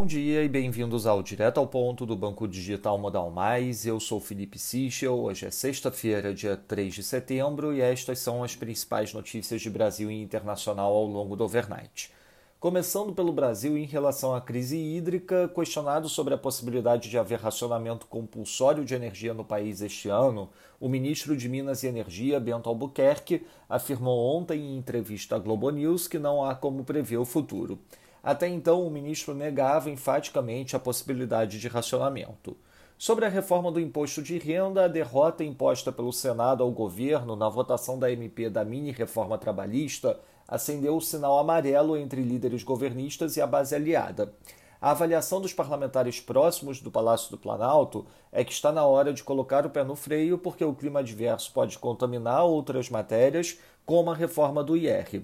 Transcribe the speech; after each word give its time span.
Bom 0.00 0.06
dia 0.06 0.42
e 0.42 0.48
bem-vindos 0.48 1.06
ao 1.06 1.22
Direto 1.22 1.60
ao 1.60 1.66
Ponto 1.66 2.06
do 2.06 2.16
Banco 2.16 2.48
Digital 2.48 2.96
Modal 2.96 3.30
Mais. 3.30 3.84
Eu 3.84 4.00
sou 4.00 4.18
Felipe 4.18 4.58
Sichel. 4.58 5.12
Hoje 5.12 5.44
é 5.44 5.50
sexta-feira, 5.50 6.32
dia 6.32 6.56
3 6.56 6.94
de 6.94 7.02
setembro, 7.02 7.70
e 7.74 7.82
estas 7.82 8.18
são 8.18 8.42
as 8.42 8.56
principais 8.56 9.12
notícias 9.12 9.60
de 9.60 9.68
Brasil 9.68 10.10
e 10.10 10.22
internacional 10.22 10.90
ao 10.90 11.04
longo 11.04 11.36
do 11.36 11.44
overnight. 11.44 12.10
Começando 12.58 13.12
pelo 13.12 13.30
Brasil, 13.30 13.76
em 13.76 13.84
relação 13.84 14.34
à 14.34 14.40
crise 14.40 14.78
hídrica, 14.78 15.50
questionado 15.54 16.08
sobre 16.08 16.32
a 16.32 16.38
possibilidade 16.38 17.10
de 17.10 17.18
haver 17.18 17.38
racionamento 17.38 18.06
compulsório 18.06 18.86
de 18.86 18.94
energia 18.94 19.34
no 19.34 19.44
país 19.44 19.82
este 19.82 20.08
ano, 20.08 20.48
o 20.80 20.88
ministro 20.88 21.36
de 21.36 21.46
Minas 21.46 21.82
e 21.82 21.88
Energia, 21.88 22.40
Bento 22.40 22.70
Albuquerque, 22.70 23.46
afirmou 23.68 24.34
ontem 24.34 24.60
em 24.60 24.78
entrevista 24.78 25.36
à 25.36 25.38
Globo 25.38 25.68
News 25.68 26.08
que 26.08 26.18
não 26.18 26.42
há 26.42 26.54
como 26.54 26.84
prever 26.84 27.18
o 27.18 27.26
futuro. 27.26 27.78
Até 28.22 28.48
então, 28.48 28.86
o 28.86 28.90
ministro 28.90 29.34
negava 29.34 29.90
enfaticamente 29.90 30.76
a 30.76 30.80
possibilidade 30.80 31.58
de 31.58 31.68
racionamento. 31.68 32.56
Sobre 32.98 33.24
a 33.24 33.30
reforma 33.30 33.72
do 33.72 33.80
imposto 33.80 34.22
de 34.22 34.36
renda, 34.38 34.84
a 34.84 34.88
derrota 34.88 35.42
imposta 35.42 35.90
pelo 35.90 36.12
Senado 36.12 36.62
ao 36.62 36.70
governo 36.70 37.34
na 37.34 37.48
votação 37.48 37.98
da 37.98 38.12
MP 38.12 38.50
da 38.50 38.62
mini-reforma 38.62 39.38
trabalhista 39.38 40.20
acendeu 40.46 40.96
o 40.96 41.00
sinal 41.00 41.38
amarelo 41.38 41.96
entre 41.96 42.20
líderes 42.20 42.62
governistas 42.62 43.36
e 43.36 43.40
a 43.40 43.46
base 43.46 43.74
aliada. 43.74 44.34
A 44.80 44.90
avaliação 44.90 45.40
dos 45.40 45.52
parlamentares 45.52 46.20
próximos 46.20 46.80
do 46.80 46.90
Palácio 46.90 47.30
do 47.30 47.38
Planalto 47.38 48.04
é 48.32 48.42
que 48.42 48.52
está 48.52 48.72
na 48.72 48.84
hora 48.84 49.12
de 49.12 49.22
colocar 49.22 49.64
o 49.64 49.70
pé 49.70 49.84
no 49.84 49.94
freio 49.94 50.38
porque 50.38 50.64
o 50.64 50.74
clima 50.74 51.00
adverso 51.00 51.52
pode 51.52 51.78
contaminar 51.78 52.44
outras 52.44 52.90
matérias, 52.90 53.58
como 53.86 54.10
a 54.10 54.14
reforma 54.14 54.64
do 54.64 54.76
IR. 54.76 55.22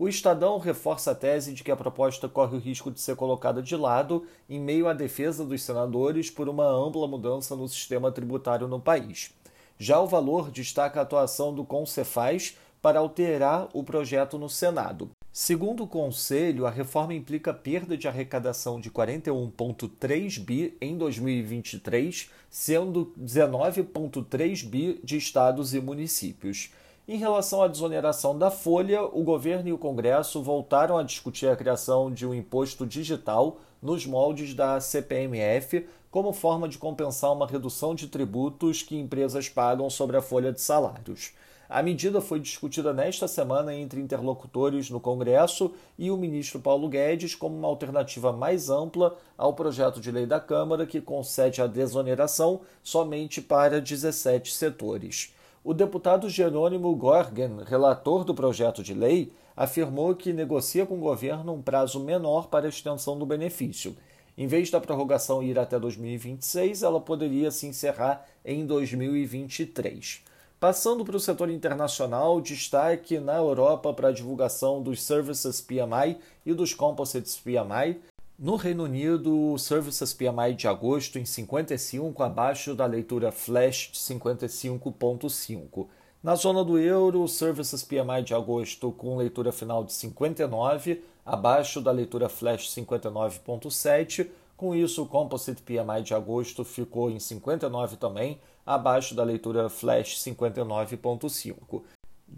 O 0.00 0.06
Estadão 0.06 0.58
reforça 0.58 1.10
a 1.10 1.14
tese 1.14 1.52
de 1.52 1.64
que 1.64 1.72
a 1.72 1.76
proposta 1.76 2.28
corre 2.28 2.56
o 2.56 2.60
risco 2.60 2.88
de 2.88 3.00
ser 3.00 3.16
colocada 3.16 3.60
de 3.60 3.74
lado 3.74 4.24
em 4.48 4.60
meio 4.60 4.86
à 4.86 4.92
defesa 4.92 5.44
dos 5.44 5.60
senadores 5.60 6.30
por 6.30 6.48
uma 6.48 6.66
ampla 6.70 7.08
mudança 7.08 7.56
no 7.56 7.66
sistema 7.66 8.12
tributário 8.12 8.68
no 8.68 8.78
país. 8.78 9.34
Já 9.76 9.98
o 9.98 10.06
Valor 10.06 10.52
destaca 10.52 11.00
a 11.00 11.02
atuação 11.02 11.52
do 11.52 11.64
Concefaz 11.64 12.56
para 12.80 13.00
alterar 13.00 13.68
o 13.72 13.82
projeto 13.82 14.38
no 14.38 14.48
Senado. 14.48 15.10
Segundo 15.32 15.82
o 15.82 15.88
Conselho, 15.88 16.64
a 16.64 16.70
reforma 16.70 17.12
implica 17.12 17.52
perda 17.52 17.96
de 17.96 18.06
arrecadação 18.06 18.80
de 18.80 18.92
41,3 18.92 20.38
bi 20.38 20.76
em 20.80 20.96
2023, 20.96 22.30
sendo 22.48 23.12
19,3 23.20 24.64
bi 24.64 25.00
de 25.02 25.16
estados 25.16 25.74
e 25.74 25.80
municípios. 25.80 26.70
Em 27.10 27.16
relação 27.16 27.62
à 27.62 27.68
desoneração 27.68 28.36
da 28.36 28.50
folha, 28.50 29.02
o 29.02 29.22
governo 29.22 29.66
e 29.66 29.72
o 29.72 29.78
Congresso 29.78 30.42
voltaram 30.42 30.98
a 30.98 31.02
discutir 31.02 31.48
a 31.48 31.56
criação 31.56 32.12
de 32.12 32.26
um 32.26 32.34
imposto 32.34 32.84
digital 32.86 33.62
nos 33.80 34.04
moldes 34.04 34.52
da 34.52 34.78
CPMF 34.78 35.86
como 36.10 36.34
forma 36.34 36.68
de 36.68 36.76
compensar 36.76 37.32
uma 37.32 37.46
redução 37.46 37.94
de 37.94 38.08
tributos 38.08 38.82
que 38.82 38.94
empresas 38.94 39.48
pagam 39.48 39.88
sobre 39.88 40.18
a 40.18 40.20
folha 40.20 40.52
de 40.52 40.60
salários. 40.60 41.32
A 41.66 41.82
medida 41.82 42.20
foi 42.20 42.40
discutida 42.40 42.92
nesta 42.92 43.26
semana 43.26 43.74
entre 43.74 44.02
interlocutores 44.02 44.90
no 44.90 45.00
Congresso 45.00 45.72
e 45.98 46.10
o 46.10 46.16
ministro 46.18 46.60
Paulo 46.60 46.90
Guedes 46.90 47.34
como 47.34 47.56
uma 47.56 47.68
alternativa 47.68 48.34
mais 48.34 48.68
ampla 48.68 49.16
ao 49.34 49.54
projeto 49.54 49.98
de 49.98 50.10
lei 50.10 50.26
da 50.26 50.40
Câmara 50.40 50.86
que 50.86 51.00
concede 51.00 51.62
a 51.62 51.66
desoneração 51.66 52.60
somente 52.82 53.40
para 53.40 53.80
17 53.80 54.52
setores. 54.52 55.32
O 55.68 55.74
deputado 55.74 56.30
Jerônimo 56.30 56.96
Gorgen, 56.96 57.58
relator 57.66 58.24
do 58.24 58.34
projeto 58.34 58.82
de 58.82 58.94
lei, 58.94 59.30
afirmou 59.54 60.14
que 60.14 60.32
negocia 60.32 60.86
com 60.86 60.94
o 60.94 61.00
governo 61.00 61.52
um 61.52 61.60
prazo 61.60 62.00
menor 62.00 62.46
para 62.46 62.64
a 62.64 62.70
extensão 62.70 63.18
do 63.18 63.26
benefício. 63.26 63.94
Em 64.34 64.46
vez 64.46 64.70
da 64.70 64.80
prorrogação 64.80 65.42
ir 65.42 65.58
até 65.58 65.78
2026, 65.78 66.82
ela 66.82 66.98
poderia 66.98 67.50
se 67.50 67.66
encerrar 67.66 68.24
em 68.42 68.64
2023. 68.64 70.24
Passando 70.58 71.04
para 71.04 71.18
o 71.18 71.20
setor 71.20 71.50
internacional, 71.50 72.40
destaque 72.40 73.18
na 73.20 73.36
Europa 73.36 73.92
para 73.92 74.08
a 74.08 74.12
divulgação 74.12 74.82
dos 74.82 75.02
Services 75.02 75.60
PMI 75.60 76.16
e 76.46 76.54
dos 76.54 76.72
Composites 76.72 77.36
PMI, 77.36 78.00
no 78.38 78.54
Reino 78.54 78.84
Unido, 78.84 79.52
o 79.52 79.58
Services 79.58 80.14
PMI 80.14 80.54
de 80.54 80.68
agosto 80.68 81.18
em 81.18 81.24
55, 81.24 82.22
abaixo 82.22 82.72
da 82.72 82.86
leitura 82.86 83.32
flash 83.32 83.90
de 83.90 83.98
55,5. 83.98 85.88
Na 86.22 86.36
zona 86.36 86.62
do 86.64 86.78
euro, 86.78 87.22
o 87.22 87.28
Services 87.28 87.82
PMI 87.82 88.22
de 88.24 88.34
agosto 88.34 88.92
com 88.92 89.16
leitura 89.16 89.50
final 89.50 89.82
de 89.82 89.92
59, 89.92 91.02
abaixo 91.26 91.80
da 91.80 91.90
leitura 91.90 92.28
flash 92.28 92.68
59,7. 92.68 94.28
Com 94.56 94.72
isso, 94.72 95.02
o 95.02 95.06
Composite 95.06 95.62
PMI 95.62 96.02
de 96.04 96.14
agosto 96.14 96.64
ficou 96.64 97.10
em 97.10 97.18
59 97.18 97.96
também, 97.96 98.40
abaixo 98.64 99.16
da 99.16 99.24
leitura 99.24 99.68
flash 99.68 100.16
59,5. 100.16 101.82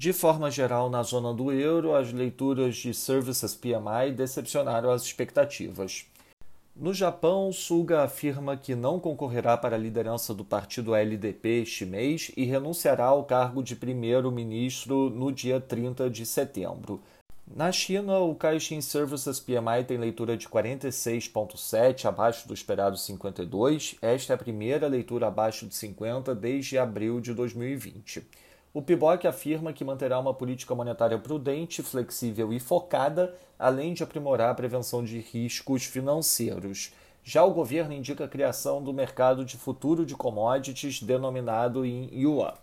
De 0.00 0.14
forma 0.14 0.50
geral, 0.50 0.88
na 0.88 1.02
zona 1.02 1.34
do 1.34 1.52
euro, 1.52 1.94
as 1.94 2.10
leituras 2.10 2.76
de 2.76 2.94
Services 2.94 3.54
PMI 3.54 4.12
decepcionaram 4.16 4.90
as 4.90 5.02
expectativas. 5.02 6.06
No 6.74 6.94
Japão, 6.94 7.52
Suga 7.52 8.04
afirma 8.04 8.56
que 8.56 8.74
não 8.74 8.98
concorrerá 8.98 9.58
para 9.58 9.76
a 9.76 9.78
liderança 9.78 10.32
do 10.32 10.42
partido 10.42 10.94
LDP 10.94 11.60
este 11.60 11.84
mês 11.84 12.32
e 12.34 12.44
renunciará 12.46 13.04
ao 13.04 13.24
cargo 13.24 13.62
de 13.62 13.76
primeiro-ministro 13.76 15.10
no 15.10 15.30
dia 15.30 15.60
30 15.60 16.08
de 16.08 16.24
setembro. 16.24 17.02
Na 17.46 17.70
China, 17.70 18.20
o 18.20 18.34
Caixin 18.34 18.80
Services 18.80 19.38
PMI 19.38 19.84
tem 19.86 19.98
leitura 19.98 20.34
de 20.34 20.48
46,7, 20.48 22.06
abaixo 22.06 22.48
do 22.48 22.54
esperado 22.54 22.96
52. 22.96 23.96
Esta 24.00 24.32
é 24.32 24.34
a 24.34 24.38
primeira 24.38 24.86
leitura 24.86 25.26
abaixo 25.26 25.66
de 25.66 25.74
50 25.74 26.34
desde 26.34 26.78
abril 26.78 27.20
de 27.20 27.34
2020. 27.34 28.26
O 28.72 28.81
PIBOC 28.81 29.26
afirma 29.26 29.72
que 29.72 29.84
manterá 29.84 30.16
uma 30.20 30.32
política 30.32 30.76
monetária 30.76 31.19
prudente, 31.19 31.82
flexível 31.82 32.53
e 32.53 32.60
focada, 32.60 33.34
além 33.58 33.92
de 33.92 34.04
aprimorar 34.04 34.50
a 34.50 34.54
prevenção 34.54 35.03
de 35.03 35.19
riscos 35.19 35.84
financeiros. 35.84 36.92
Já 37.25 37.42
o 37.42 37.53
governo 37.53 37.92
indica 37.92 38.25
a 38.25 38.28
criação 38.28 38.80
do 38.80 38.92
mercado 38.92 39.44
de 39.44 39.56
futuro 39.56 40.06
de 40.06 40.14
commodities, 40.14 41.03
denominado 41.03 41.84
em 41.84 42.09
yuan. 42.14 42.54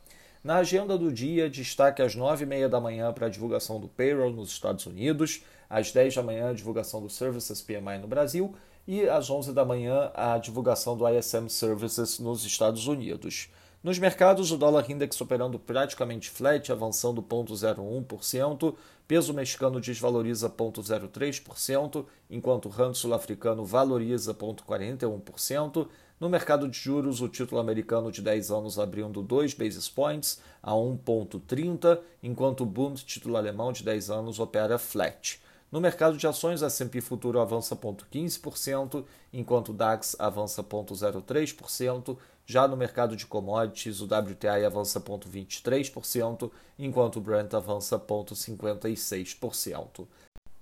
Na 0.42 0.60
agenda 0.60 0.98
do 0.98 1.12
dia, 1.12 1.50
destaque 1.50 2.02
às 2.02 2.16
9h30 2.16 2.70
da 2.70 2.80
manhã 2.80 3.12
para 3.12 3.26
a 3.26 3.30
divulgação 3.30 3.78
do 3.78 3.90
payroll 3.90 4.32
nos 4.32 4.50
Estados 4.50 4.86
Unidos, 4.86 5.44
às 5.70 5.92
10 5.92 6.16
da 6.16 6.24
manhã 6.24 6.52
a 6.52 6.54
divulgação 6.54 7.02
do 7.02 7.10
Services 7.10 7.62
PMI 7.62 7.98
no 8.00 8.08
Brasil 8.08 8.56
e 8.88 9.10
às 9.10 9.30
11 9.30 9.52
da 9.52 9.66
manhã 9.66 10.10
a 10.14 10.38
divulgação 10.38 10.96
do 10.96 11.06
ISM 11.10 11.50
Services 11.50 12.18
nos 12.18 12.46
Estados 12.46 12.88
Unidos. 12.88 13.50
Nos 13.88 14.00
mercados, 14.00 14.52
o 14.52 14.58
dólar 14.58 14.92
index 14.92 15.22
operando 15.22 15.58
praticamente 15.58 16.30
flat, 16.30 16.74
avançando 16.74 17.24
0,01%, 17.24 18.76
peso 19.08 19.34
mexicano 19.34 19.80
desvaloriza 19.80 20.50
0,03%, 20.50 22.06
enquanto 22.30 22.66
o 22.66 22.70
rand 22.70 22.94
sul-africano 22.94 23.64
valoriza 23.64 24.34
0,41%. 24.34 25.88
No 26.20 26.28
mercado 26.28 26.68
de 26.68 26.78
juros, 26.78 27.22
o 27.22 27.30
título 27.30 27.62
americano 27.62 28.12
de 28.12 28.22
10 28.22 28.52
anos 28.52 28.78
abrindo 28.78 29.22
2 29.22 29.54
basis 29.54 29.88
points 29.88 30.42
a 30.62 30.74
1,30, 30.74 31.98
enquanto 32.22 32.64
o 32.64 32.66
Bund, 32.66 33.06
título 33.06 33.38
alemão 33.38 33.72
de 33.72 33.86
10 33.86 34.10
anos, 34.10 34.38
opera 34.38 34.78
flat. 34.78 35.40
No 35.70 35.82
mercado 35.82 36.18
de 36.18 36.26
ações, 36.26 36.64
a 36.64 36.68
S&P 36.68 37.02
Futuro 37.02 37.42
avança 37.42 37.76
0,15%, 37.76 39.04
enquanto 39.34 39.70
o 39.70 39.74
DAX 39.74 40.16
avança 40.18 40.64
0,03%. 40.64 42.18
Já 42.46 42.66
no 42.66 42.78
mercado 42.78 43.18
de 43.18 43.26
commodities, 43.26 44.00
o 44.00 44.06
WTI 44.06 44.64
avança 44.66 45.02
0,23%, 45.02 46.50
enquanto 46.80 47.18
o 47.18 47.22
Brent 47.22 47.54
avança 47.54 48.00
0,56%. 48.00 50.08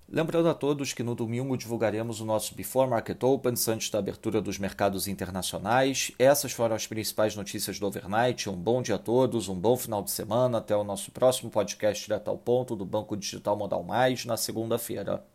Lembrando 0.07 0.47
a 0.47 0.53
todos 0.53 0.93
que 0.93 1.01
no 1.01 1.15
domingo 1.15 1.57
divulgaremos 1.57 2.21
o 2.21 2.25
nosso 2.25 2.53
Before 2.53 2.87
Market 2.87 3.21
Opens 3.23 3.67
antes 3.67 3.89
da 3.89 3.97
abertura 3.97 4.39
dos 4.39 4.59
mercados 4.59 5.07
internacionais. 5.07 6.11
Essas 6.19 6.51
foram 6.51 6.75
as 6.75 6.85
principais 6.85 7.35
notícias 7.35 7.79
do 7.79 7.87
overnight. 7.87 8.47
Um 8.47 8.55
bom 8.55 8.83
dia 8.83 8.95
a 8.95 8.99
todos, 8.99 9.49
um 9.49 9.55
bom 9.55 9.75
final 9.75 10.03
de 10.03 10.11
semana. 10.11 10.59
Até 10.59 10.75
o 10.75 10.83
nosso 10.83 11.11
próximo 11.11 11.49
podcast 11.49 12.05
direto 12.05 12.27
ao 12.27 12.37
ponto 12.37 12.75
do 12.75 12.85
Banco 12.85 13.17
Digital 13.17 13.57
Modal 13.57 13.83
Mais 13.83 14.25
na 14.25 14.37
segunda-feira. 14.37 15.25